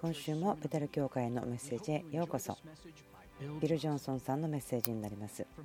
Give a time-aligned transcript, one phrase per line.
[0.00, 2.58] 今週もベテル教会のメッセージへようこそ。
[3.60, 5.46] ビル・ジョンソンさんのメッセージになります。
[5.54, 5.62] こ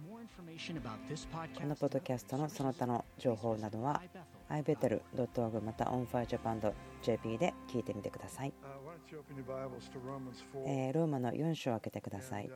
[1.66, 4.02] のポッドキャストのその他の情報などは
[4.50, 8.54] ibetel.org また onfirejapan.jp で聞いてみてください。
[10.66, 12.50] えローマの4章を開けてください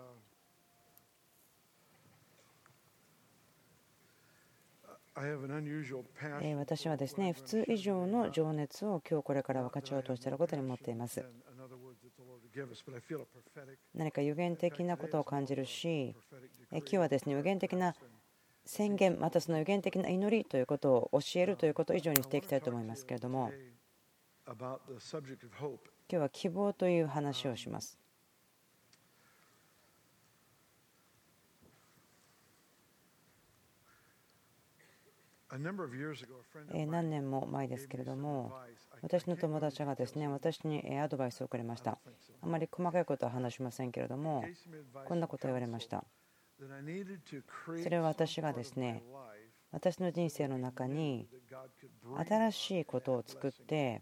[6.56, 11.26] 私はですね普通以上の情熱を今日これから分かち合おうとしていることに思っています。
[13.94, 16.16] 何か予言的なことを感じるし
[16.72, 17.96] 今日はですね予言的な
[18.66, 23.52] 宣言またその予言的な祈りということを教えるということ以上にしていきたいと思いますけれども
[24.48, 24.68] 今
[26.08, 27.98] 日は希望という話をします
[36.88, 38.52] 何年も前ですけれども
[39.02, 42.00] 私の友達がですね私にアドバイスをくれました。
[42.42, 44.44] あまり細かいことは話しませんけれども
[45.06, 46.04] こんなことを言われました。
[47.84, 49.04] それは私がですね
[49.72, 51.28] 私の人生の中に
[52.28, 54.02] 新しいことを作って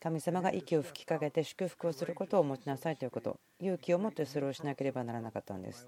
[0.00, 5.86] 神様が息を吹きかけて祝福をすることを持ちなさいということ勇気を持ってそれをしなければならなかったんです。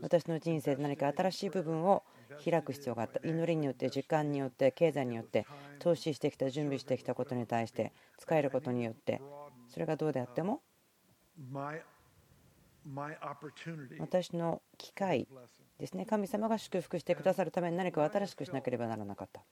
[0.00, 2.04] 私の人生で何か新しい部分を
[2.42, 3.20] 開く必要があった。
[3.26, 5.46] 祈りによって時間によって経済によって
[5.78, 9.20] 投資してきた準備してきたことに対して使えることによって
[9.68, 10.62] それがどうであっても
[13.98, 15.26] 私の機会
[15.78, 16.06] ですね。
[16.06, 19.42] 神様が祝福してくださるために何かを新しくしなければならなかった。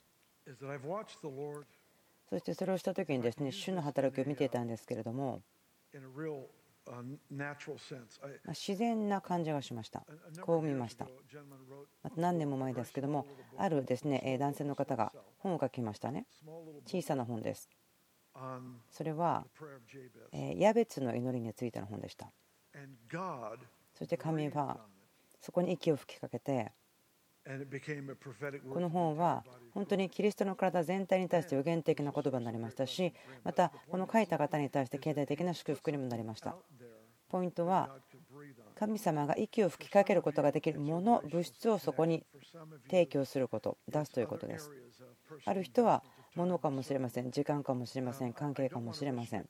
[2.29, 5.43] そしてそれをした時にですね主の働きを見ていたんですけれども
[8.49, 10.05] 自然な感じがしました。
[10.41, 11.07] こう見ました。
[12.17, 16.27] 何年も前ですけどもあるですね男性の方が本を書きましたね。
[16.87, 17.69] 小さな本です。
[18.91, 19.47] それは
[20.57, 22.33] ヤベツの祈りについての本でした。
[23.95, 24.81] そして神は
[25.41, 26.73] そこに息を吹きかけて
[28.73, 33.13] この本は本当にキリストの体全体に対して予言的な言葉になりましたし
[33.43, 36.57] またこの書いた方に対して経済的な祝福にもなりました
[37.33, 37.89] ポイントは
[38.79, 42.25] 神様が息を吹きかけることができるもの物質をそこに
[42.91, 44.71] 提供すること出すということです。
[45.47, 46.05] ある人は
[46.35, 49.49] 物かもしれません時間かもしれません関係かもしれません。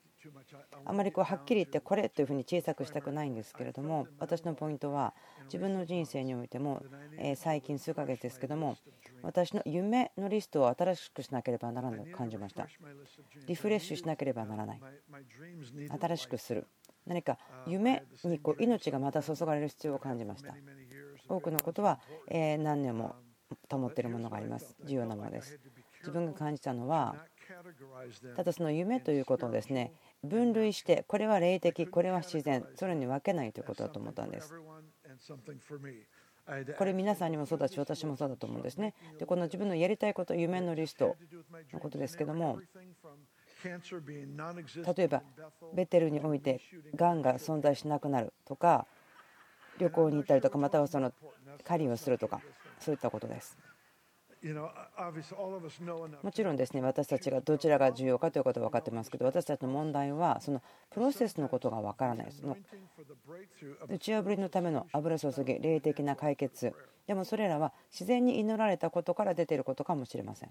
[0.85, 5.15] あまりこうはっきり言ってこれというふうに小さくしたくないんですけれども私のポイントは
[5.47, 6.81] 自分の人生においても
[7.35, 8.77] 最近数ヶ月ですけども
[9.23, 12.69] 私の夢のリストを新しくしなければならないと感じました。
[13.49, 14.81] リフレッシュしなければならない。
[16.01, 16.69] 新しくする。
[17.07, 20.55] 何か夢にこう命がまた注がれる必要を感じました。
[21.29, 23.17] 多くのことは何年も
[23.71, 24.77] 保っているものがあります。
[24.85, 25.59] 重要なものです。
[26.01, 27.17] 自分が感じたのは
[28.37, 29.93] ただその夢ということをですね。
[30.25, 34.55] 分類してこれは霊的これは自然それに分けないということだと思ったんです。
[36.77, 38.95] これ皆さんにもそうだし私もそうだと思うんですね。
[39.19, 41.17] でこの自分のやりたいこと夢のリスト
[41.73, 42.59] のことですけども
[44.97, 45.23] 例えば
[45.75, 46.61] ベテルにおいて
[46.95, 48.87] がんが存在しなくなるとか
[49.79, 51.13] 旅行に行ったりとかまたはその
[51.65, 52.41] 狩りをするとか
[52.79, 53.57] そういったことです
[56.23, 60.61] もちろんですね私たちがどちらが重要かということは分かってますけど私たちの問題はその
[60.91, 62.57] プロセスのことが分からないその
[63.89, 66.73] 打ち破りのための油注ぎ霊的な解決。
[67.07, 70.51] でもそれらは自然に祈られたことから出ていることかもしれません。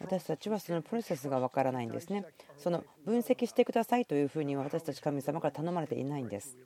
[0.00, 2.24] 私たちはそのプロセスが分からないんですね。
[2.56, 6.56] その分析してくださいというふうには私たち神様から頼まれていないんです。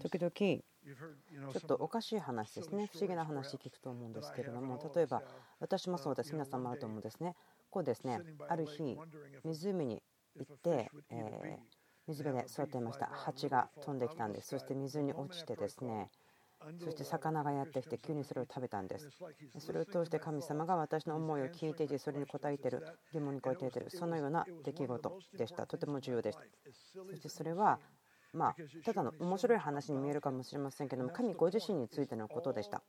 [0.00, 0.62] 時々
[1.52, 2.88] ちょっとおかしい話ですね。
[2.92, 4.78] 不思議な話聞くと思うんですけれども。
[4.94, 5.22] 例えば
[5.60, 6.32] 私もそうです。
[6.32, 7.36] 皆さんもあると思うんですね。
[7.70, 8.98] こうですねある日
[9.44, 10.02] 湖に
[10.36, 11.58] 行ってえ
[12.06, 13.06] 水辺で座っていました。
[13.06, 14.48] 蜂が飛んできたんです。
[14.48, 16.10] そして水に落ちてですね
[16.82, 19.08] そして魚がやってきて急にそれを食べたんです。
[19.58, 25.66] それを通して神様が私の思いを聞いていてそれに応えている疑問に答えているそのような出来事でした。
[25.66, 26.44] とても重要でした
[27.10, 27.78] そしてそれは
[28.32, 32.82] まあ、ただの面白い話に見えるかもしれませんけども神ご自身についてのことでした。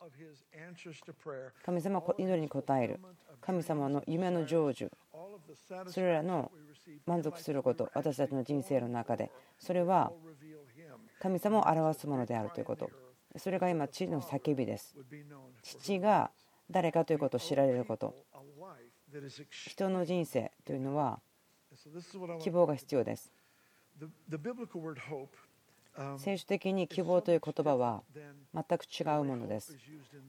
[1.65, 3.00] 神様祈りに応える。
[3.41, 4.89] 神様の夢の成就
[5.88, 6.51] それらの
[7.06, 9.31] 満足すること私たちの人生の中で。
[9.57, 10.12] それは
[11.21, 12.89] 神様を表すものであるということ。
[13.38, 14.95] それが今地の叫びです。
[15.63, 16.31] 父が
[16.69, 18.13] 誰かということを知られること。
[19.50, 21.21] 人の人生というのは
[22.42, 23.31] 希望が必要です。
[26.17, 28.03] 聖書的に希望という言葉は
[28.53, 29.75] 全く違うものです。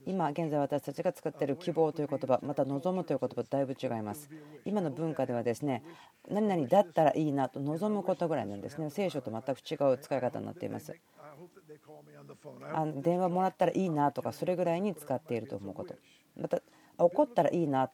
[0.05, 4.29] 今現在私たちが使っている希望という言葉また望むという言葉とだいぶ違います。
[4.65, 5.83] 今の文化ではですね
[6.29, 8.89] 何々だったらいいなと望むことぐらいなんですね。
[8.89, 10.93] 聖書と全く違う使い方になっています。
[12.73, 15.95] あの電話もらったらいいなとかそれぐらいに使っていると思うこと。
[16.35, 16.61] また
[16.97, 17.89] 怒ったらいいな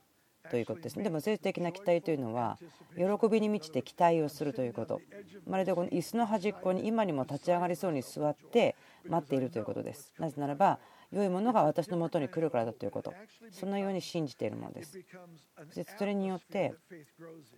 [0.50, 1.04] ということですね。
[1.04, 2.58] でも政治的な期待というのは
[2.96, 5.02] 喜びに満ちて期待をするということ。
[5.46, 8.76] まるでこの椅子の端っこに今にも立ち上がりそうに座って
[9.08, 10.14] 待っているということです。
[10.18, 10.80] なぜならば
[11.12, 13.14] 良いものが私のもとに来るからだということ。
[13.52, 15.00] そのように信じているものです。
[15.70, 16.74] そしてそれによって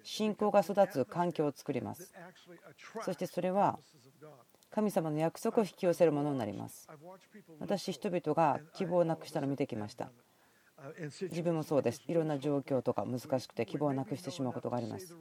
[0.03, 2.13] 信仰が育つ環境を作ります。
[3.03, 3.79] そしてそれは
[4.71, 6.87] 神様の約束を引き寄せるものになります。
[7.59, 10.11] 私人々が希望をなくしたのを見てきました。
[11.21, 12.03] 自分もそうです。
[12.07, 15.15] いろんな状況とか難しくて希望をなくしてしまうことがあります。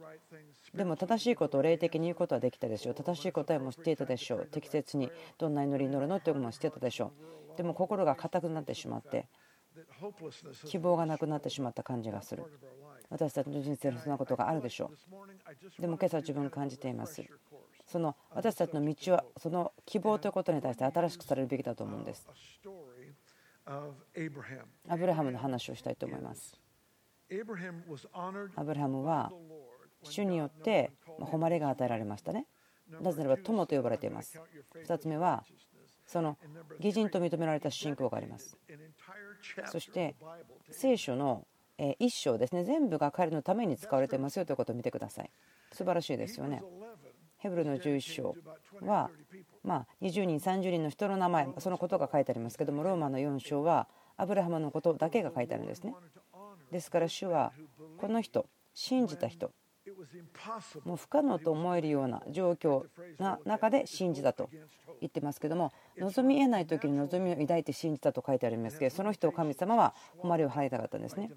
[0.73, 2.95] でも正しいことを霊的に言うことはできたでしょう。
[2.95, 4.45] 正しい答えも知っていたでしょう。
[4.45, 7.11] 適切にどんな祈りに乗るのということも知ってたでしょ
[7.53, 7.57] う。
[7.57, 9.27] でも心が硬くなってしまって
[10.65, 12.43] 希望がなくなってしまった感じがする。
[13.09, 14.91] 私たちの人生にそんなことがあるでしょ
[15.77, 15.81] う。
[15.81, 17.23] でも今朝自分感じています。
[17.85, 22.27] その私たちの道はその希望ということに対して新しくされるべきだと思うんです。
[24.87, 26.59] アブラハムの話をしたいと思います。
[28.55, 29.31] アブラハムは
[30.01, 32.47] 主によって誉れが与えられましたね。
[33.01, 34.39] なぜならば友と呼ばれています。
[34.87, 35.43] 2つ目は
[36.07, 36.37] その
[36.79, 38.57] 義人と認められた信仰があります。
[39.67, 40.15] そして
[40.71, 41.45] 聖書の
[41.99, 45.29] 一章ですね全部が彼のために使われていますよということを見てください。
[45.71, 46.63] 素晴らしいですよね。
[47.37, 48.35] ヘブルの11章
[48.81, 49.09] は、
[49.63, 55.93] まあ、20人30人の人の名前そのことが書いてありますけどもローマの4章はアブラハムのことだけが書いてあるんですね。
[56.71, 57.51] ですから主は
[57.97, 59.51] この人信じた人
[60.85, 62.83] もう不可能と思えるような状況
[63.19, 64.49] の中で信じたと
[64.99, 71.31] 言ってますけども望み得ない時に望みを抱いて信じたと書いてありますけどその人を神様は誉れを払いたかったんですね。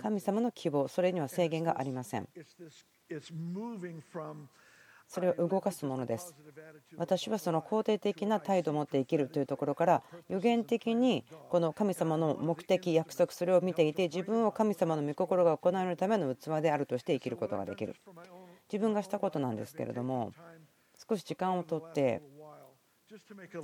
[0.00, 2.28] 神様の希望それには制限がありません。
[5.12, 6.34] それを動かすものです
[6.96, 17.94] 私はその肯定的な態度を持って生きるというところから予言的にこの神様の目的約束それを見ていて自分を神様の御心が行われるための器であるとして生きることができる
[18.72, 20.32] 自分がしたことなんですけれども
[21.06, 22.22] 少し時間をとって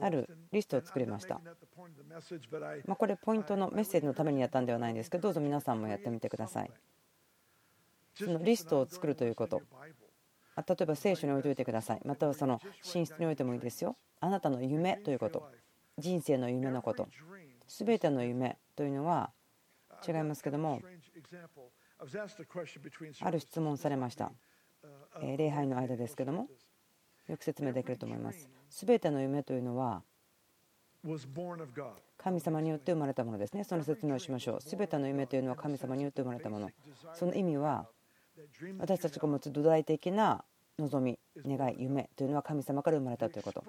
[0.03, 1.41] あるリストを作りました。
[2.87, 6.71] まこれポイントのメッセージのためにやったんではないんですけどどうぞ皆さんもやってみてください。
[8.15, 9.63] そのリストを作るということ
[10.67, 12.01] 例えば聖書に置いておいてください。
[12.05, 12.61] またはその
[12.95, 13.97] 寝室に置いてもいいですよ。
[14.21, 15.49] あなたの夢ということ。
[15.99, 17.09] 人生の夢のこと。
[17.67, 19.31] 全ての夢というのは
[20.07, 20.81] 違いますけども
[23.21, 24.33] ある質問されました。
[25.21, 26.49] 礼拝の間ですけども
[27.27, 28.49] よく説明できると思います。
[28.71, 30.03] 全ての夢というのは
[32.17, 33.65] 神様によって生まれたものですね。
[33.65, 34.59] その説明をしましょう。
[34.61, 36.71] 全ての夢というのは神様によって生まれたもの。
[37.15, 37.89] その意味は
[38.79, 40.45] 私たちが持つ土台的な
[40.79, 43.65] 望み願い夢というのは神様から生まれたということ。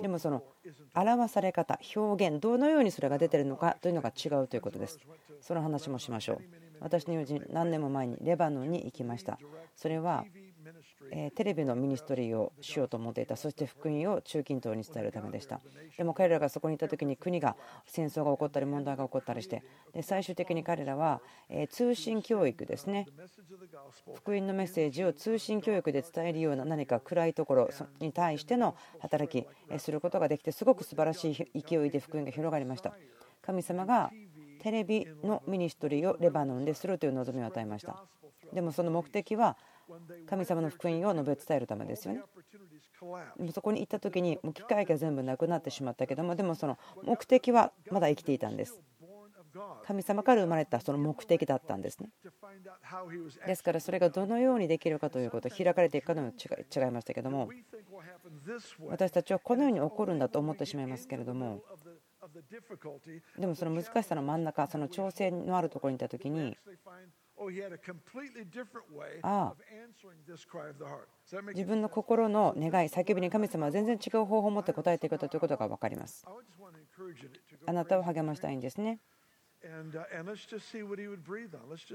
[0.00, 0.42] でもその
[0.94, 4.98] 表され方表現どのようにそれが出てるのかというのが違うということです。
[5.40, 6.38] その話もしましょう。
[6.80, 9.38] 私の友人何年も前にレバノンに行きました。
[9.76, 10.24] それは
[11.34, 13.36] テレビのミニストリーをしようと思っていた。
[13.36, 15.60] そして福音を中近東に伝えるためでした。
[15.96, 17.56] でも彼らがそこにいた時に国が
[17.86, 19.62] 戦争が起こったり問題が起こったりして。
[19.92, 21.20] で最終的に彼らは
[21.70, 23.06] 通信教育ですね。
[24.14, 29.46] 福音のメッセージを通信教育で伝えるような何か暗いところに対しての働き
[29.78, 32.94] することができてすごく素晴らしい勢いで福音が広がりました。
[33.42, 34.10] 神様が
[34.60, 38.04] テレビのミニストリーをレバノンでするという望みを与えました。
[38.52, 39.56] でもその目的は
[40.26, 42.22] 神様の福音を述べ伝えるためですよね。
[43.52, 48.80] そこに行った時にもう機会が全部なくなってしまったけどもでもその目的はまだ生きていたんです。
[49.84, 52.10] 神様から生まれたその目的だったんですね。
[53.46, 57.50] ですからそれがどのようにできるかということ開かれていくかの違いましたけども
[58.88, 61.62] 私たちはこのように起こるんだと思ってしまいますけれども
[63.38, 66.56] でもその難しさの真ん中その調整のあるところにいた時に
[69.22, 69.56] ああ。
[71.54, 76.24] 自分の心の願い叫びに神様は全然違う方法を持って答えていくということが分かります。
[77.66, 79.00] あなたを励ましたいんですね。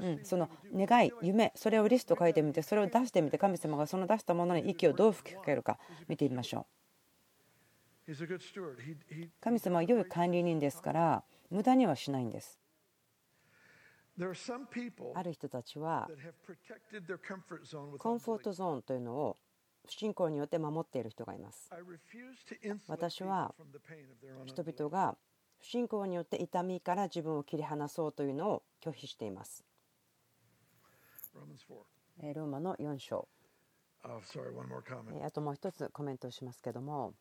[0.07, 5.77] うんその願い夢それをリスト書いてみてそれを出してみて神様がその出したものに息をどう吹きかけるか
[6.07, 6.65] 見てみましょう。
[9.41, 12.57] 神様は良い管理人ですから無駄にはしないんです
[15.15, 16.09] ある人たちは
[17.99, 19.37] コンフォートゾーンというのを
[19.85, 21.69] 不信仰によって守っている人がいます。
[22.87, 23.53] 私は
[24.45, 25.17] 人々が
[25.59, 29.63] 不信仰によって痛みから自分を切り離そうというのを拒否しています。
[32.33, 33.27] ローマの4章。
[35.23, 37.13] あともう一つコメントをしますけども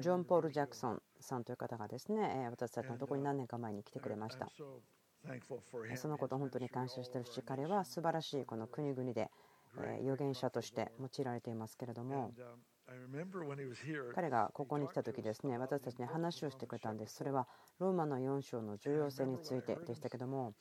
[0.00, 4.48] ジョン・ポール・ジャクソンさんという方がですね私たちのところに何年か前に来てくれました。
[5.96, 9.30] そのことを本当に感謝しているし彼は素晴らしいこの国々で
[10.00, 12.32] 預言者として用いられていますけれども。
[14.14, 17.16] 彼がここに来た時ですね私たちに話をしてくれたんです。
[17.16, 17.48] それは
[17.80, 20.54] ローマの4章の重要性についてでしたけども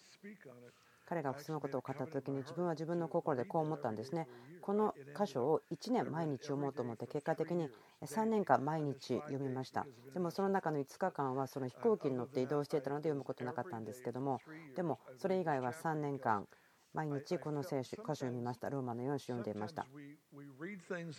[1.05, 4.27] 彼がそのことを語った時に自分は自分の心でこう思ったんですね。
[4.61, 7.69] この箇所を1年毎日読もうと思って結果的に
[8.03, 9.85] 3年間毎日読みました。
[10.13, 14.39] でもその中の5日間はその飛行機に乗って移動していたので読むことなかったんですけども
[14.75, 16.47] でもそれ以外は3年間
[16.93, 18.69] 毎日この聖書箇所を読みました。
[18.69, 19.85] ローマの4章読んでいました。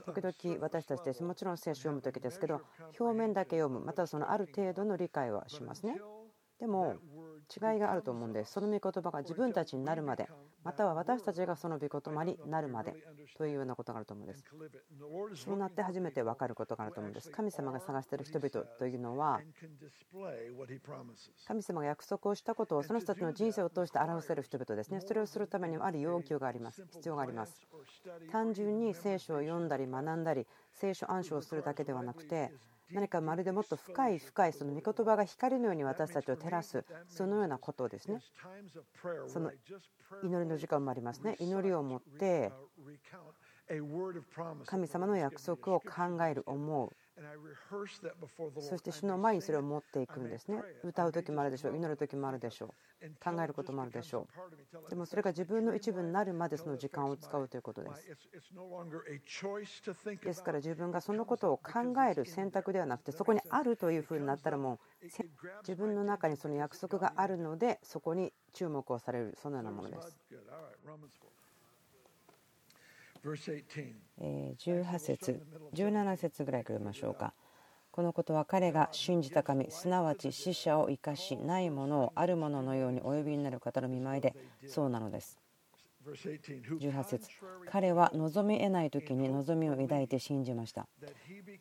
[0.06, 2.62] 時々私たちですもちろん聖書を読む時ですけど
[2.98, 6.00] 表面だけ読むまたそのある程度の理解はしますね。
[6.58, 6.96] でも
[7.54, 8.52] 違いがあると思うんです。
[8.52, 10.28] その御言葉が自分たちになるまで
[10.64, 12.94] または私たちがその御言葉になるまで
[13.36, 14.44] というようなことがあると思うんです。
[15.34, 17.30] そうなって初めて分かることがあると思うんです。
[17.30, 19.40] 神様が探している人々というのは
[21.46, 25.00] 神様が約束をしたことをその人たちの人生を通して表せる人々ですね。
[25.00, 26.84] それをするためにはある要求があります。
[26.90, 27.66] 必要があります。
[28.30, 32.52] 単純に聖書を読んだり学んだり聖書暗唱するだけではなくて
[32.92, 38.20] 何かまるでもっと深い深いその御言葉が光のように私たちを照らすそのようなことですね。
[39.26, 39.50] その
[40.22, 41.36] 祈りの時間もありますね。
[41.40, 42.52] 祈りを持って
[44.66, 46.96] 神様の約束を考える思う
[48.60, 54.28] そして主の前にそれを持っていくんですね歌う時もあるでしょう祈る時もあるでしょう考えることもあるでしょ
[54.86, 58.06] うでもそれが自分の一部になるまでその時間を使うということです
[60.22, 65.06] ですから自分がそのことを考える選択ではなくてそこにあるというふうになったらもう
[65.66, 70.18] 自分の中にその約束があるのでそこに注目をされるそのようなものです
[74.18, 75.42] 18節
[75.74, 77.34] 17節ぐらいからましょうか。
[77.90, 85.40] このことは彼が信じた神すなわち死者を生かしないものをあるもののようにお呼びになる方の見舞いでそうなのです。
[86.78, 87.28] 18節。
[87.68, 90.86] 彼は望み得ない時に望みを抱いて信じました。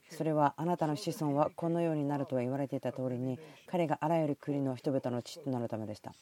[0.10, 6.14] それはあなたの子孫はこのようになると言われていた通りに彼があらゆる国の人々の父となるためでした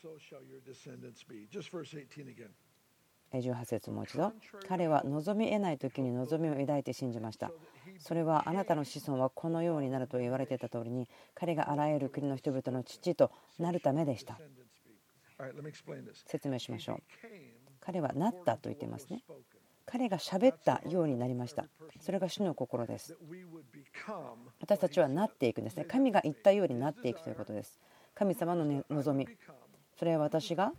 [3.40, 4.34] 18節もう一度。
[4.68, 7.52] 彼は望み得ない時に望みを抱いて信じました。
[8.00, 14.40] それはあなたの子孫はこのようになると言われていた通りに彼があらゆる国の人々の父となるためでした。
[16.26, 16.98] 説明しましょう。
[17.80, 19.24] 彼はなったと言っていますね。
[19.86, 21.66] 彼が喋ったようになりました。
[22.00, 23.18] それが主の心です。
[24.62, 25.86] 私たちはなっていくんですね。
[25.86, 27.80] 神が言ったようになっていくということです。
[28.16, 29.28] 神様の望み。
[29.98, 30.74] それは私が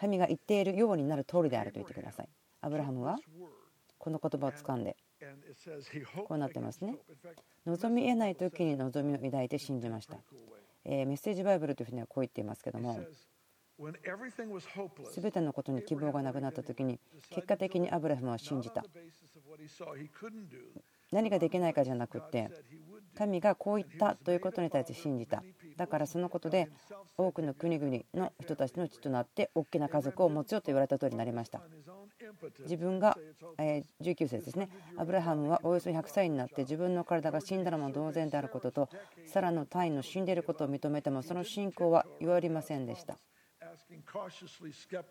[0.00, 2.28] 神が言っているようになる通りであると言ってください。
[2.60, 3.16] アブラハムは
[3.98, 4.96] この言葉をつかんで
[6.26, 6.96] こうなってますね。
[7.66, 10.18] 望み得ない時に望みを抱いて信じました。
[10.84, 12.98] えメッセージバイブルというふうにはこう言っていますけども
[15.14, 16.98] 全てのことに希望がなくなった時に
[17.30, 18.84] 結果的にアブラハムは信じた
[21.12, 22.50] 何ができないかじゃなくって
[23.16, 25.42] 神がこう言ったということに対して信じた
[25.78, 26.68] だからそのことで
[27.16, 31.62] 多くの国々の人たちの血となって大きな家族を持つよと言われた通りになりました。
[32.60, 33.16] 自分が
[34.02, 34.68] 19節ですね。
[34.96, 38.88] アブラハムはおよそ100歳になって自分の体が死んだのも同然であることと
[39.26, 43.16] サラの単位の死んでいることを認めてもその信仰は弱りませんでした。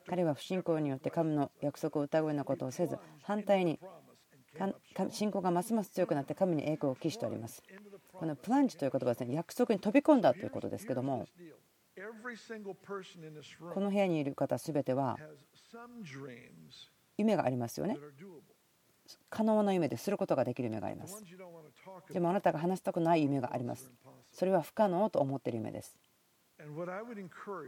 [0.08, 3.80] 彼は不信仰によって神の約束を疑うようなことをせず反対に
[5.12, 7.62] 信仰がますます強くなって神に栄光を期しております。
[8.20, 11.28] このプランチという言葉ですね約束に飛び込んだということですけども
[13.74, 15.18] この部屋にいる方全ては
[17.18, 17.98] 夢がありますよね。
[19.30, 21.24] 可能な夢ですることができる夢があります。
[22.12, 23.92] でもあなたが話したくない夢があります。
[24.32, 25.98] それは不可能と思っている夢です。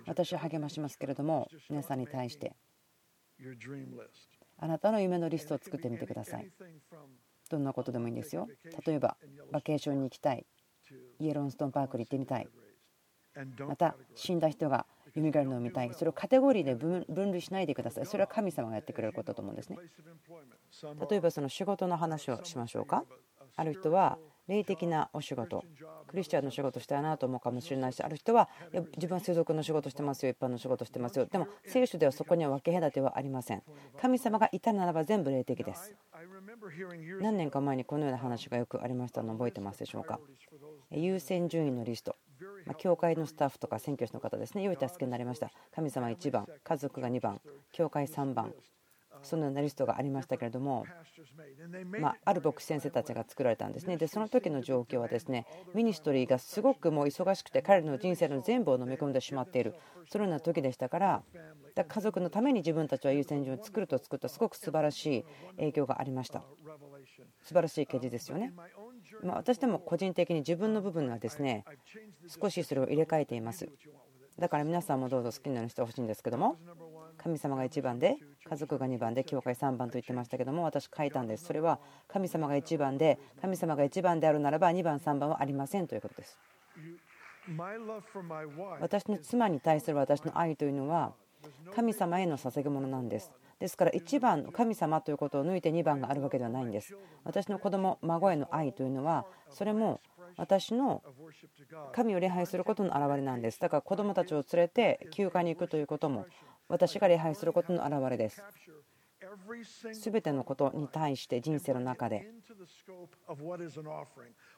[0.05, 2.55] 私は励ましますけれども皆さんに対して
[4.57, 6.51] あなたの夢のリストを作ってみてください。
[7.49, 8.47] どんなことでもいいんですよ。
[8.85, 9.17] 例えば、
[9.51, 10.45] バケーションに行きたい。
[11.19, 12.47] イエローストンパークに行ってみたい。
[13.67, 15.93] また、死んだ人が蘇るのを見たい。
[15.93, 18.05] それをカテゴリーで分類しないでください。
[18.05, 19.77] それは神様がやってくれることだと思うんですね。
[21.09, 23.05] 例えば、その仕事の話をしましょうか。
[23.55, 24.17] ある人は
[24.49, 25.63] 霊的なお仕事
[26.07, 28.49] クリスチャンの仕事したいなと思うかもしれないしある人は
[28.95, 31.27] 自分は世俗の仕事してますよ一般の仕事してますよ。
[31.27, 33.61] でも聖書ではそこには分け隔てはありません。
[34.01, 35.95] 神様がいたならば全部霊的です。
[37.21, 40.19] 何年か前にこのような話がよくありましたの覚えてますでしょうか？
[40.89, 42.15] 優先順位のリスト。
[42.65, 44.63] ま教会のスタッフとか選挙師の方ですね。
[44.63, 45.51] 良い助けになりました。
[45.75, 47.39] 神様1番家族が2番
[47.71, 48.53] 教会3番。
[49.23, 50.85] そのようなリストがありましたけれども、
[51.99, 53.97] まあ、る牧師先生たちが作られたんですね。
[53.97, 59.75] でその時の状況はですねミニストリーがすごくもう忙しくて彼の人生の全部を飲み込んでしまっている
[60.07, 61.23] そのような時でしたから
[61.75, 65.25] 家族のために自分たちは優先順を作ると作ったすごく素晴らしい
[65.57, 66.43] 影響がありました。
[67.41, 68.53] 素晴らしい記事ですよね。
[69.23, 71.65] ま私でも個人的に自分の部分はですね
[72.27, 73.69] 少しそれを入れ替えています
[74.39, 76.57] だから皆さんもどうぞ好きなようにしてほしいんですけども
[77.17, 78.17] 神様が1番で
[78.47, 81.45] 家族が2番で教会3番と言ってましたけども私書いたんです。
[81.45, 86.39] それは神様が1番で神様が1番であるならば2番3番はありませんということです。
[88.79, 91.13] 私の妻に対する私の愛というのは
[91.75, 93.31] 神様への捧げ物なんです。
[93.59, 96.95] ですから1番神様ということを抜いて2番があるわけではないんです。
[97.25, 99.99] 私の子供孫への愛というのはそれも
[100.39, 101.03] 私の
[101.91, 103.59] 神を礼拝することの表れなんです。
[103.59, 106.25] だから子供たちを連れて休暇に行くということも
[106.69, 108.41] 私が礼拝することの表れです。
[110.01, 112.25] 全てのことに対して人生の中で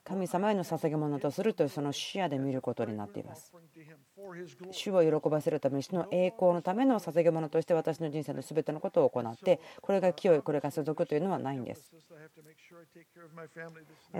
[0.03, 3.53] 神様への捧げ物とするというその視野で見ることになっています。
[4.71, 11.91] 主を喜ばせるために主の栄光のための捧げ物として私の人生の全てのことを行ってこれが清いこれが所属というのはないんです。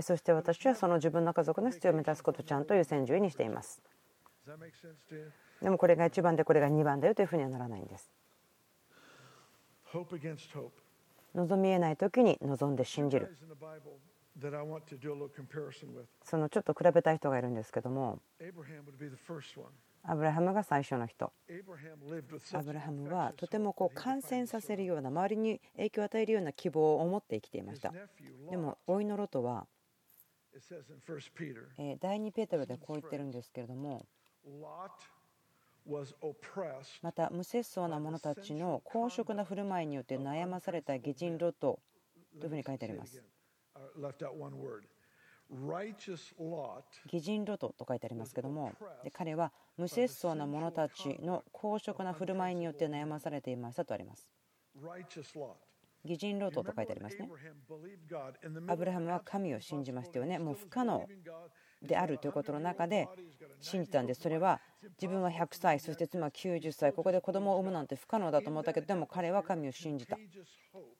[0.01, 3.81] そして私はその自分の家族の必要を満たすことをちゃんと優先順位にしています。
[5.61, 8.11] でもこれが1番でこれが2番だよというふうにはならないんです。
[11.33, 13.37] 望みえない時に望んで信じる
[16.23, 18.21] そのちょっと比べたい人がいるんですけども
[20.03, 21.31] アブラハムが最初の人。
[22.53, 27.93] アブラハムはとてもこう感染させるような周りに影響を与えるような希望を持って生きていました。
[28.49, 29.67] でも甥のロトは
[31.99, 34.05] 第2ペテロでこう言ってるんですけれども
[37.01, 41.79] また無節操な者たちの公職な振る舞いによって悩まされた義人ロト
[42.39, 43.23] というふうに書いてあります。
[47.11, 54.29] 義人ロトと書いてありますけどもで彼は無節操な者たちの公職な振る舞いによって悩まされていましたとあります。
[56.03, 57.29] 義人ロトと書いてありますね。
[58.67, 60.39] アブラハムは神を信じましたよね。
[60.39, 61.05] もう不可能
[61.81, 63.07] であるということの中で
[63.59, 64.21] 信じたんです。
[64.21, 64.61] それは
[64.99, 70.17] 自分は100歳そして妻は90歳ここで子供を産むなんて不可能だと思ったけどでも彼は神を信じた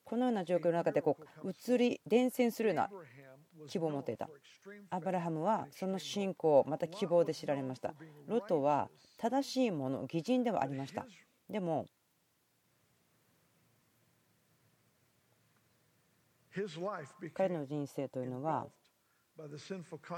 [0.04, 2.90] このような状況の中でこう移り伝染するような
[3.68, 4.30] 希望を持っていた。
[4.90, 7.94] アブラハムはその信仰また希望で知られました。
[8.28, 11.06] ロトは正しいもの義人ではありました。
[11.50, 11.86] でも
[17.34, 18.68] 彼の人生というのは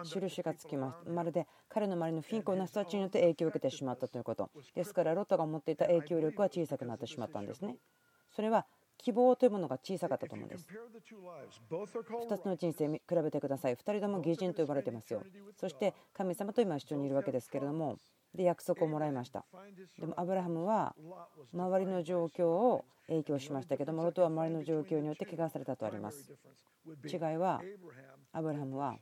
[0.06, 1.10] 印がつきます。
[1.10, 4.50] まるで彼の周りの貧困な人たちによって影響を受けてしまったということ。
[4.74, 7.78] ですからロトが持っていた影響力は小さくなってしまったんですね。
[8.32, 8.66] それは
[9.04, 10.68] 希望というものが小さかったと思うんです。
[12.30, 13.76] 2つの人生比べてください。
[13.76, 15.22] 2人とも義人と呼ばれていますよ。
[15.58, 18.00] そして神様と今一緒にいるわけですけれども。
[18.34, 19.46] で約束をもらいました。
[20.00, 20.96] でもアブラハムは
[21.54, 26.34] 周りの状況を影響しましたけどもロトは周りの状況によって怪我されたとあります。
[27.06, 27.62] 違いは
[28.32, 28.98] アブラハムは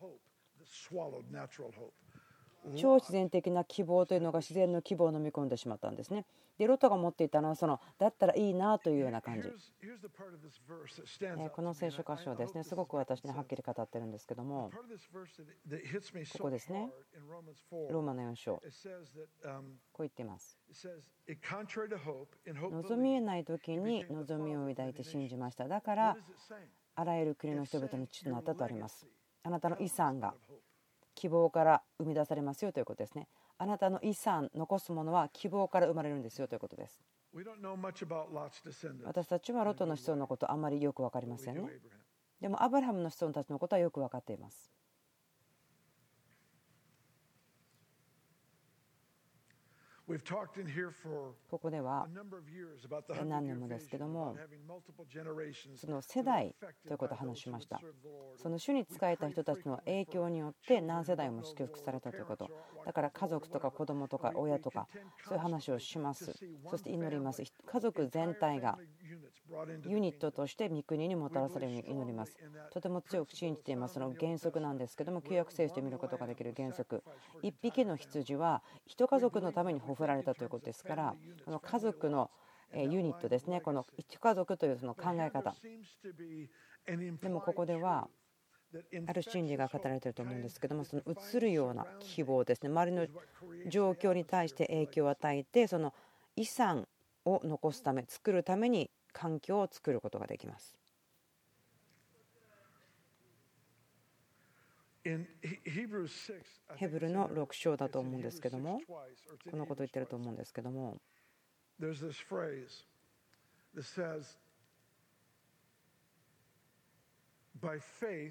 [2.76, 6.26] 超自然的な希望というのが自然の希望を飲み込んでしまったんですね。
[6.58, 9.50] でロトが持っていたのはそのだったらいいなというような感じ。
[11.50, 16.92] この聖書箇所ですねすごく私にはっきり語ってるんですけどもここですね
[17.90, 18.62] ローマの4章
[19.92, 20.58] こう言っています。
[22.46, 25.68] 望みえない時に望みを抱いて信じました。
[25.68, 26.18] だから
[26.94, 29.08] あらゆる国の人々の父となったとあります。
[29.44, 30.36] あなたの遺産が
[31.16, 33.28] 希望から生み出されますよということですね。
[33.58, 37.02] あなたの遺産、残すものは希望から生まれるんですよということです。
[39.06, 41.62] 私たちはロトの子孫のことあまりよく分かりませんね。
[42.42, 44.72] でもアブラハムの子孫たちのことはよく分かっています。
[51.50, 52.08] ここでは
[53.26, 54.36] 何年もですけども
[55.76, 56.56] その世代
[56.88, 57.82] ということを話しました。
[58.36, 62.50] その主に仕えた人たちの影響によって何世代も祝福されたということ。
[62.86, 64.88] だから家族とか子供とか親とか
[65.24, 66.34] そういう話をします。
[66.70, 67.44] そして祈ります。
[67.66, 68.78] 家族全体が
[69.88, 72.38] ユニットとして御国にもたらされるように祈ります。
[72.72, 73.96] とても強く信じています。
[73.96, 77.04] その原則なんですけども旧約聖書で見ることができる原則。
[77.44, 82.32] 1匹の羊は1家族のためにほふられたということですからこの家族の
[82.74, 85.56] ユニットですねこの1家族というその考え方。
[87.22, 88.08] でもここでは
[89.06, 92.70] ある真理が語られていると思うんですけどもその映るような希望ですね。
[92.70, 93.08] 周りの
[93.70, 95.94] 状況に対して影響を与えてその
[96.36, 96.88] 遺産
[97.26, 100.78] を残すため作るために環境を作ることができます。
[106.76, 108.80] ヘブルの6章だと思うんですけども
[109.50, 111.02] このことを言ってると思うんですけども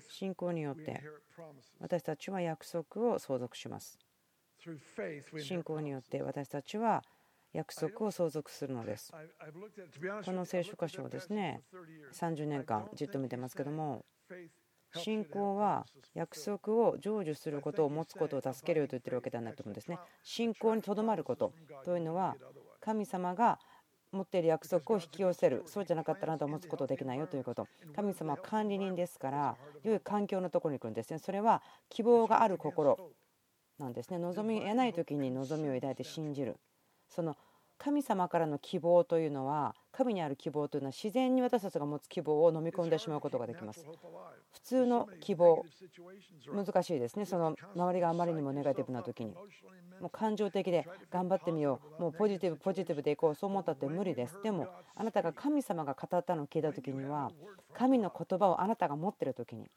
[0.08, 1.02] 信仰によって
[1.80, 3.98] 私たちは約束を相続します。
[5.38, 7.02] 信仰によって私たちは
[7.52, 9.12] 約束を相続するのです。
[10.24, 11.62] この聖書箇所をですね
[12.12, 14.04] 30年間じっと見てますけども
[14.94, 19.98] 信仰は約束を成就することを持つことを助けるよと言ってるわけではないと思うんですね。
[20.22, 21.52] 信仰にとどまること
[21.84, 22.36] というのは
[22.80, 23.58] 神様が
[24.12, 33.12] 持っている約束を引き寄せるそうじゃなかったらあなたは持つことできないよということ神様は管理人ですから良い環境のところに来るんですねそれは希望がある心
[33.78, 36.56] なんですね望み得ない時に望みを抱いて信じる
[37.10, 37.36] その
[37.76, 43.86] 神様からの希望というのは神にある希望というのは自然に私たちが持つ希望を飲み込んでしまうことができます。
[44.52, 45.64] 普通の希望
[46.54, 47.24] 難しいですね。
[47.24, 49.34] その周りがあまりにもネガティブな時に。
[50.00, 52.02] もう感情的で頑張ってみよう。
[52.02, 53.34] もうポジティブポジティブでいこう。
[53.34, 54.38] そう思ったって無理です。
[54.42, 57.32] でもあなたが神様が語ったのを聞いた時には
[57.72, 59.70] 神の言葉をあなたが持ってる時に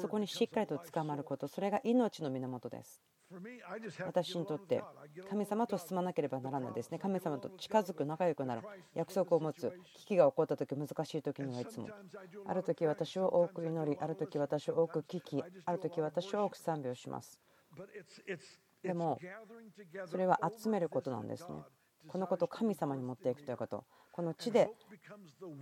[0.00, 3.02] そこにしっかりと捕まることそれが命の源です。
[4.06, 4.82] 私にとって
[5.28, 6.98] 神様と進まなければならないですね。
[6.98, 8.62] 神様と近づく仲良くなる
[8.94, 11.88] 約束を持つ危機が起こった時難しい時にはいつも
[12.46, 17.38] ある時私を多く祈りある時私を多く聞きある時私を多く賛美をします。
[18.82, 19.18] でも
[20.06, 21.62] それは集めることなんですね。
[22.06, 23.84] このことを神様に持っていくということ
[24.18, 24.68] この地で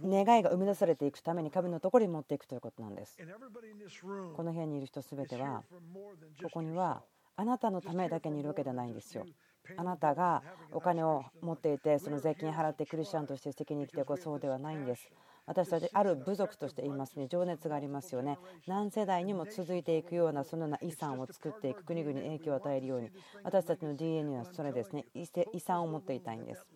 [0.03, 3.19] 願いが生み出されていくために神のところに持っていくということなんです。
[4.35, 5.63] この部屋にいる人全ては
[6.43, 7.03] ここには
[7.37, 9.27] あなたのためだけにいるわけではないんですよ。
[9.77, 10.43] あなたが
[10.73, 15.11] お金を持っていてその税金払ってクリスチャンとして素敵に生きていこうそうではないんです。
[15.45, 17.29] 私たちある部族として言いますね。
[17.29, 18.39] 情熱がありますよね。
[18.67, 23.11] 何世代にも続いていくようなそのような遺産を作っていく国々に影響を与えるように。
[23.45, 25.05] 私たちの DNA はそれですね。
[25.15, 26.67] 遺産を持っていたいんです。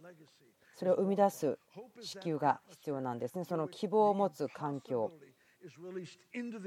[0.81, 1.59] それを生み出す
[2.01, 3.45] 子宮が必要なんですね。
[3.45, 5.13] その希望を持つ環境。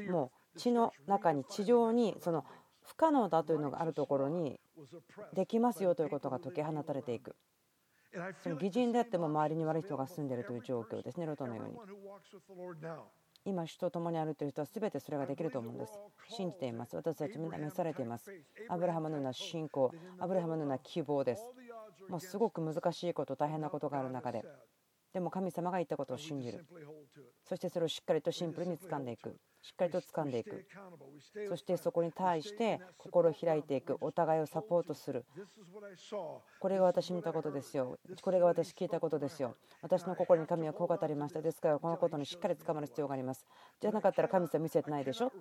[0.07, 2.45] もう地の中に地上にその
[2.83, 4.59] 不可能だというのがあるところに
[5.33, 7.35] できますよということが解き放たれていく。
[8.43, 11.75] その偽人であっても周りに悪い人が住んでいるという状況ですねロトのように。
[13.45, 15.99] 今主と共に歩いている人は全てそれができると思うんです。
[16.29, 16.95] 信じています。
[16.95, 18.31] 私たちみんな召されています。
[18.69, 21.43] アブラハムのような信仰アブラハムのような希望です。
[22.09, 24.43] もうすごく難しいこと大変なことがある中で。
[25.13, 26.65] でも神様が言ったことを信じる。
[27.43, 29.37] そしてそれをしっかりとシンプルに掴んでいく。
[29.63, 30.65] しっかりと掴んでいく。
[31.47, 33.97] そしてそこに対して心を開いていく。
[34.01, 35.25] お互いをサポートする。
[36.59, 37.97] これが私見たことですよ。
[38.21, 39.55] これが私聞いたことですよ。
[39.81, 41.41] 私の心に神はこう語りました。
[41.41, 43.47] ですからこのことにしっかり掴まる必要があります。
[43.79, 45.31] じゃなかったら神様見せてないでしょ？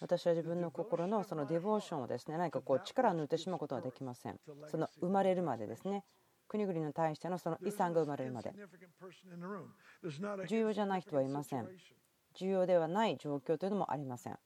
[0.00, 4.40] 私は自分の心のそのディボーションをですね何かこう力を抜いてしまうことはできません。
[4.66, 6.04] その生まれるまでですね。
[6.48, 8.52] 国々に対してのその遺産が生まれるまで。
[10.48, 11.68] 重要じゃない人はいません
[12.34, 14.38] 重要ではない状況というのもありません。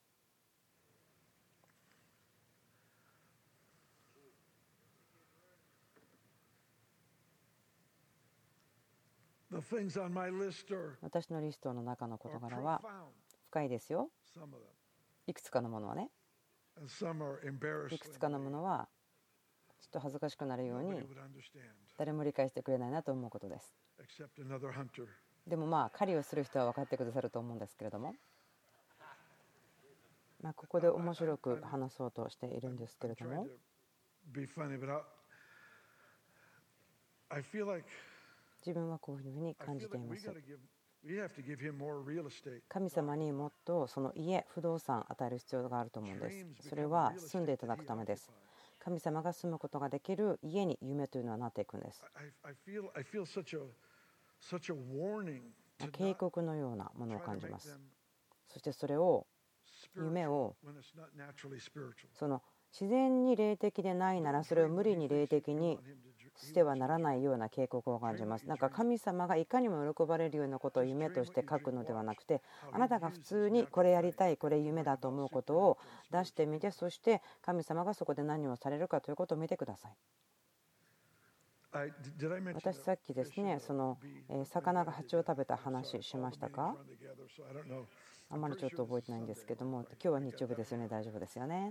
[11.01, 12.83] 私のリストの中の事柄は
[13.51, 14.11] 深いですよ。
[15.27, 16.11] いくつかのものはね。
[17.94, 18.88] いくつかのものは
[19.81, 20.90] ちょっと恥ずかしくなるように
[21.96, 23.75] 誰も理解してくれないなと思うことです。
[25.46, 28.14] でもまあ狩りをする人は分かってくださると思うんですけれども、
[30.42, 33.46] まあ、ここで面白く話そうとしているんですけれども
[38.64, 40.28] 自分はこういうふうに感じています。
[42.68, 46.68] 神様にもっとその家、不動産与える必要があると思うんです。
[46.68, 48.32] それは住んでいただくためです。
[48.80, 52.02] 神様が住むことができる家に夢というのはなっていくんです。
[55.92, 57.79] 警告のようなものを感じます。
[58.49, 59.27] そしてそれを
[59.94, 60.57] 夢を
[62.14, 65.79] その自然に霊的でないならそれを無理に霊的に
[66.37, 68.46] してはならないような警告を感じます。
[68.46, 75.79] なんか神様がいかにも喜ばれるようなことを夢として書くのではなくてあなたが普通にこれやりたいこれ夢だと思うことを
[76.11, 80.26] 出してみてそして神様がそこで何をされるかということを見てください。
[82.55, 83.99] 私さっきですねその
[84.45, 86.75] 魚が蜂を食べた話しましたか？
[88.31, 90.89] あまりちょっと覚えてないんですけども今日は日曜日ですよね。
[90.89, 91.71] 大丈夫ですよね。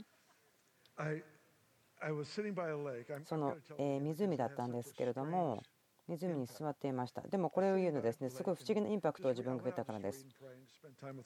[3.25, 3.55] その
[4.01, 5.63] 湖だったんですけれども
[6.07, 7.21] 湖に座っていました。
[7.21, 10.25] でもこれを言うのですねすごい不思議なインパクトを自分が受けたからです。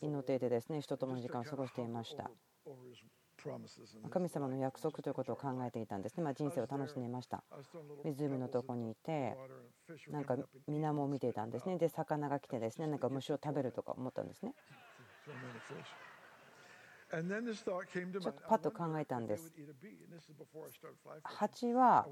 [0.01, 2.31] 祈ってでですね人とも時間を過ごしていました。
[4.09, 7.43] 神様の約束ということを考えていたんですね、まあ、人生を楽しんでいました。
[8.03, 9.35] 湖のとこにいて
[10.09, 11.77] なんか水面を見ていたんですね。
[11.77, 14.53] で魚が来てですねなんか虫を食べるとか思ったんですね。
[18.21, 19.51] ちょっとパッと考えたんです
[21.23, 22.07] 蜂は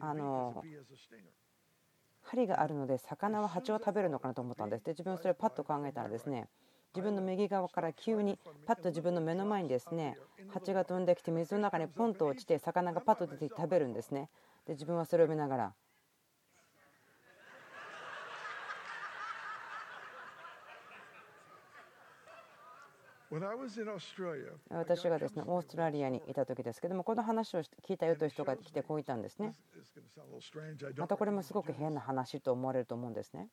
[0.00, 0.62] あの
[2.22, 4.84] 針があるので魚は蜂を食べるのかなと思ったんです。
[4.84, 6.48] で自分それをパッと考えたらですね
[6.98, 14.28] 自分の右側から急にパッと自分の目の前にですね蜂が飛んできて水の中にポンと落ちて魚がパッと出て食べるんですね。
[14.66, 15.74] で自分はそれを見ながら
[24.70, 29.52] 私がですねオーストラリアにいた時ですけどもこの話を聞いたよという人が来てこう言ったんですね。
[30.96, 33.48] またこれもすごく変な話と思われると思うんですね。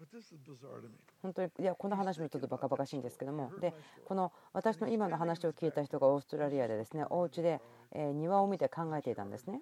[1.21, 3.51] 本当にいやこの話もちょっとバカバカしいんですけども。
[3.59, 3.73] で
[4.05, 7.61] この私の今の話を聞いた人がオーストラリアでですねお家で
[7.93, 9.61] 庭を見て考えていたんですね。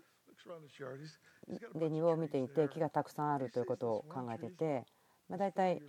[1.73, 4.85] で庭を見ていて木がたくさんあるということを考えていて
[5.29, 5.81] まあ大体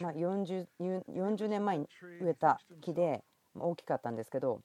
[0.00, 1.88] まあ、40, 40年前に
[2.20, 4.62] 植えた木で大きかったんですけど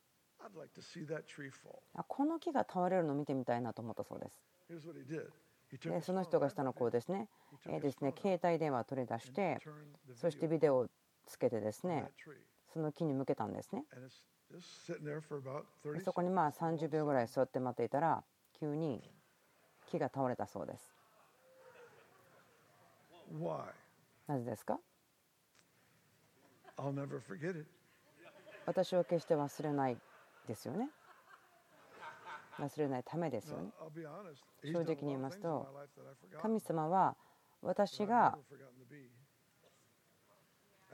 [2.08, 4.42] この木が倒れるのを見てみたいなと思ったそうです。
[5.82, 7.28] でその人がしたのこうですね,、
[7.68, 9.58] えー、ですね携帯電話を取り出して
[10.16, 10.88] そしてビデオを
[11.26, 12.12] つけてですね
[12.72, 13.86] その木に向けたんですね。
[16.02, 18.24] そこにまあ30秒ぐらい座って待っていたら
[18.60, 19.02] 急に
[19.88, 20.94] 木が倒れたそうです
[24.28, 24.80] なぜですか？
[28.66, 29.98] 私は決して忘れない
[30.48, 30.90] ですよね。
[32.60, 33.72] 忘れないためですよね。
[34.64, 35.68] 正直に言いますと、
[36.42, 37.16] 神様は
[37.62, 38.38] 私が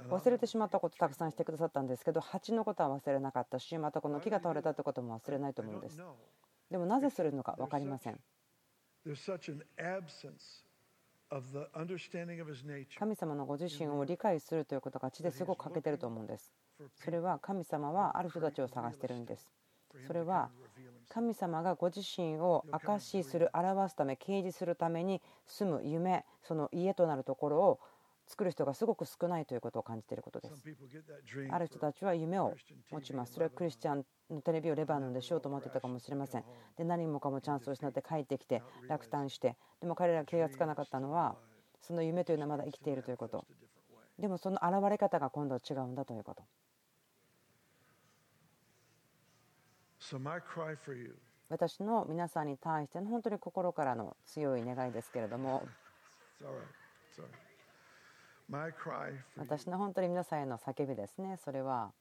[0.07, 6.01] 忘れてしまったことたくさんしてくださったんですけど、蜂のことは忘れなかったし、またこの木が倒れたってことも忘れないと思うんです。
[6.71, 8.19] でもなぜするのか分かりません。
[12.97, 16.51] 神様のご自身を理解するということが血ですごく欠けてると思うんです。
[16.95, 19.53] それは神様はある人たちを探してるんです。
[20.07, 20.49] それは
[21.09, 27.79] 神様がご自身を証しする表すため掲示するために住む夢その家となるところを
[28.29, 30.63] 作る人がすごく少ないということを感じていることです。
[31.49, 32.53] ある人たちは夢を
[32.91, 33.33] 持ちます。
[33.33, 36.43] それはクリスチャンのテレビをレバノンでしようと思っていたかもしれません。
[36.77, 41.37] で何もかもチャンスを失って帰ってきて落胆してでも彼らが気がつかなかったのは
[41.81, 43.45] その夢というのはまだ生きているということ。
[44.19, 46.43] でもその現れ方が今度は違うんだということ。
[51.49, 55.67] 私の皆さんに対しての本当に心からの強い願いですけれども。
[59.37, 61.37] 私の本当に皆さんへの叫びですね。
[61.37, 61.91] それは、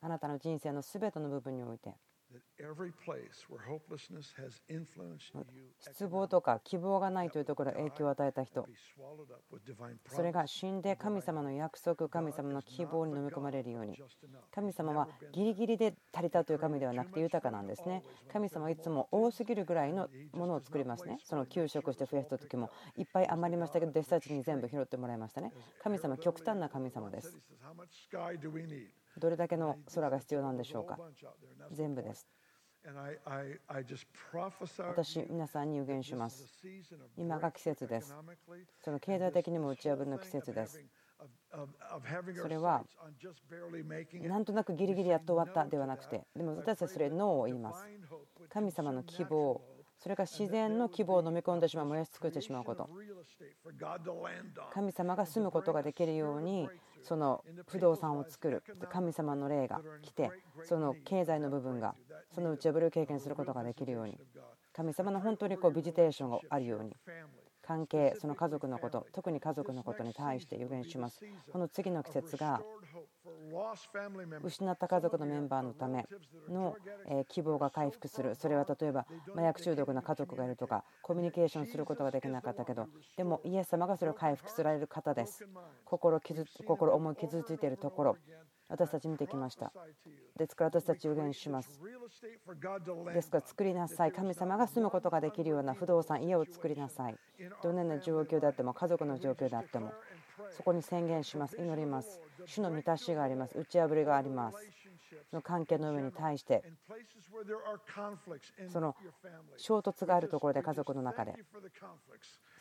[0.00, 1.90] あなたの人生のすべての部分において、
[5.78, 8.66] 失望とか希望がないというところに影響を与えた人。
[10.08, 13.98] それが死んで神様の約束神様の希望に飲み込まれるように。
[14.50, 18.02] 神様はギリギリで足りたという神ではなくて豊かなんですね。
[18.32, 21.18] 神様はいつも多すぎるぐらいのものを作りますね。
[21.24, 25.52] その給食して増やした時もいっぱい余りましたけど弟子たちに全部拾ってもらいましたね。
[25.82, 27.36] 神様極端な神様です
[29.18, 30.98] どれだけの空が必要なんでしょうか？
[31.72, 32.26] 全部です
[34.94, 36.46] 私、皆さんに予言します。
[37.16, 38.14] 今が季節です。
[38.80, 40.80] その経済的にも打ち破りの季節です。
[42.40, 42.84] それは、
[44.22, 47.84] なんとなくギリギリやっと終わったではなくて、でも私たちそれ、ノーを言います。
[48.50, 49.60] 神様の希望、
[49.98, 52.88] それが自然の希望を飲み込んでしまう、燃やし尽くしてしまうこと。
[54.72, 56.68] 神様が住むことができるように、
[57.06, 60.30] その不動産を作る神様の霊が来て
[60.64, 61.94] その経済の部分が
[62.34, 64.18] その打ち破りを経験することができるように
[64.72, 66.96] 神様の本当にこうビジテーションがあるように
[67.62, 71.20] 関係その家族のこと特に家族のことに対して予言します。
[71.52, 72.60] この次の季節が
[74.42, 76.06] 失った家族のメンバーのため
[76.48, 76.76] の
[77.28, 78.34] 希望が回復する。
[78.34, 85.46] それは例えば麻薬中毒な家族がいるとかコミュニケーションすることができなかったけどでもイエス様がそれを回復される方です。
[85.84, 88.16] 心傷心思い傷ついているところ
[88.68, 89.72] 私たち見てきました。
[90.36, 91.80] ですから私たち予言します。
[93.14, 94.12] ですから作りなさい。
[94.12, 97.16] 神様が住むことができるような不動産家を作りなさい。
[97.62, 99.92] どんな状況であっても家族の状況であっても
[100.50, 101.56] そこに宣言します。
[101.56, 102.20] 祈ります。
[102.46, 103.58] 主の満たしがあります。
[103.58, 104.58] 打ち破りがあります。
[105.32, 106.62] の関係の上に対して
[108.68, 108.94] その
[109.56, 111.34] 衝突があるところで家族の中で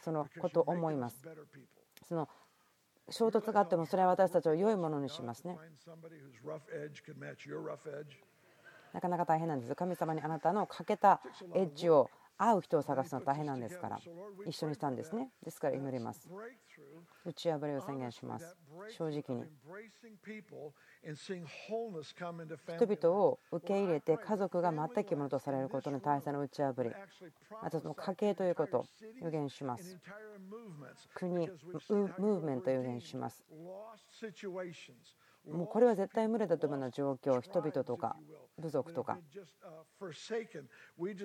[0.03, 1.21] そのことを思います。
[2.07, 2.29] その
[3.09, 5.57] 衝突があってもそれは私たちを良いものにしますね。
[8.93, 9.75] なかなか大変なんです。
[9.75, 11.21] 神様にあなたの欠けた
[11.53, 14.00] エッジを合う人を探すのは大変なんですから
[14.45, 15.30] 一緒にしたんですね。
[15.43, 16.30] ですから祈ります。
[17.26, 18.58] 打ち破りを宣言します。
[18.89, 19.45] 正直に。
[22.78, 26.91] 人々を受け入れて家族が全くものとされることの大切な打ち破り。
[27.62, 28.86] あとその家計ということを
[29.21, 29.98] 予言します。
[31.13, 33.45] 国、ムーブメントを予言します。
[35.47, 38.15] もうこれは絶対無理だというような状況、人々とか
[38.58, 39.17] 部族とか、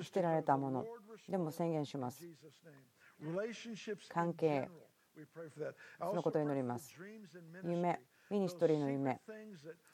[0.02, 0.85] 捨てられたもの、
[1.28, 2.24] でも宣言します。
[4.09, 4.68] 関係、
[5.98, 6.94] そのことを祈ります。
[7.62, 9.20] 夢、ミニストリーの夢、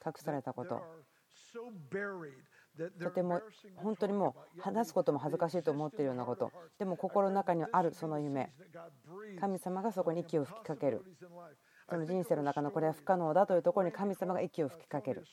[0.05, 0.81] 隠されたこと。
[2.99, 3.41] とても
[3.77, 6.51] 本当にもう話すことも恥ずかしいと思っているようなこと。
[6.77, 8.53] でも心の中にあるその夢。
[9.39, 11.03] 神様がそこに息を吹きかける。
[11.89, 15.23] その人生の中のこれは不可能だというところに神様が息を吹きかける。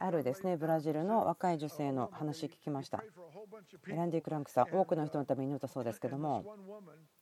[0.00, 3.04] あるですねブラジルの若い女性の話聞きました。
[3.86, 6.44] ランディ・クランクさん多くの人のために祈ったそうですけども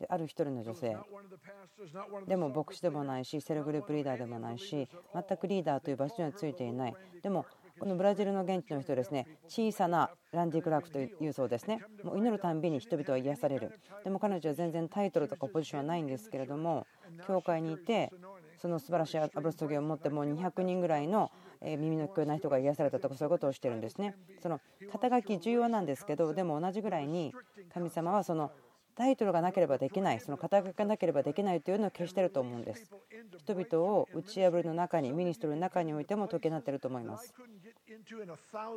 [0.08, 0.96] ある一人の女性。
[2.26, 6.94] でも牧師でもないしセルグループリーダーでもないし全くリーダーという場所にはついていない。
[7.22, 7.44] でも
[7.78, 11.80] このブラジルの現地の人ですね小さなランディ・クラークというそうですね。
[12.02, 13.78] もう祈るたんびに人々は癒される。
[14.04, 16.86] でも彼女は全然タイトルとかポジションはないんですけれども
[17.26, 18.12] 教会にいて
[18.58, 21.30] その素晴らしい油注ぎを持ってもう200人ぐらいの
[21.62, 24.14] 耳の聞こえない人が癒されたとかそういうことをしてるんですね。
[24.42, 24.60] その
[24.90, 27.34] 肩書き重要なんですけどでも同じぐらいに
[27.72, 28.50] 神様はその
[28.96, 32.90] タイトルがなければできないその肩書きがなければできないというのを消してると思うんです。
[33.38, 37.34] 人々を打ち破りの中にミニストリーの中においても解きなっていると思います。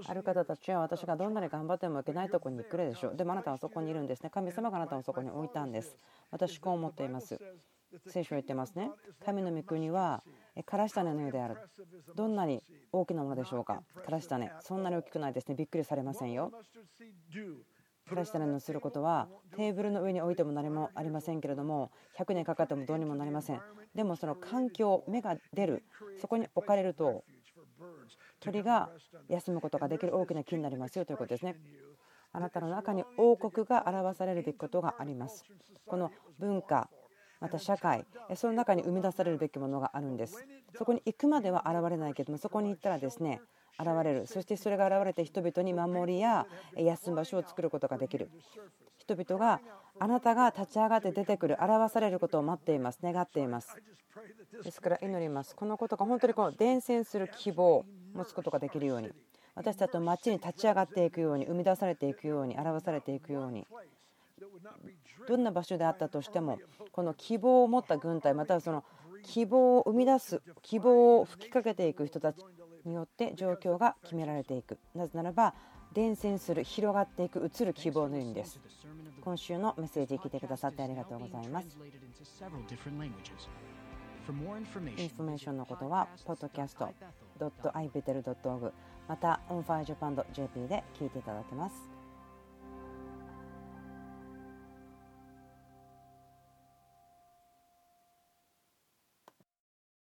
[0.06, 3.16] ある方たちは私がどんなに頑張ってもいけないところに来るでしょう。
[3.16, 4.30] でもあなたはそこにいるんですね。
[4.30, 5.98] 神様があなたをそこに置いたんです。
[6.32, 7.40] 私こう思っています。
[8.08, 8.92] 聖書は言ってますね。
[9.26, 10.22] 神の御国は
[10.66, 11.56] からし種のようである。
[12.16, 13.82] どんなに大きなものでしょうか。
[14.06, 15.56] からし種そんなに大きくないですね。
[15.56, 16.52] びっくりされませんよ。
[18.10, 23.62] からし種のすることはテーブルの上に置いても何もありませんけれども100年かかってもどうにもなりません。
[23.96, 25.84] でもその環境芽が出る。
[26.20, 27.24] そこに置かれると
[28.40, 28.90] 鳥が
[29.28, 31.56] 休むことができる大きな木になりますよということですね。
[32.32, 35.46] あなたの中に王国が表されるべきことがあります。
[35.86, 36.90] この文化
[37.40, 40.46] また社会その中に生み出されるべきものがあるんです。
[40.78, 43.42] そこに行くまでは現れないけどもそこに行ったらですね
[43.80, 44.28] 現れる。
[44.28, 48.30] そしてそれが現れて人々に守りや休む場所を作ることができる。
[48.98, 49.62] 人々が
[50.00, 53.00] あなたが立ち上がって出てくる表されることを待っています。
[53.02, 53.76] 願っています。
[54.64, 55.56] ですから祈ります。
[55.56, 59.12] このことが本当にこの伝染する希望を持つことができるように。
[59.56, 63.68] 私たちの街に立ち上がっていくように生み出されていくように表されていくように。
[65.28, 66.60] どんな場所であったとしても
[66.92, 68.84] この希望を持った軍隊またはその
[69.24, 72.38] 希望を生み出す希望を吹きかけていく人たち
[72.86, 74.78] によって状況が決められていく。
[74.96, 75.54] なぜならば
[75.94, 78.60] 伝染する広がっていく移る希望の意味です。
[79.22, 81.78] 今週のメッセージ聞いてくださってありがとうございます。
[84.98, 88.72] インフォメーションのことは podcast.ibethel.org
[89.08, 91.99] また onfirejapan.jp で聞いていただけます。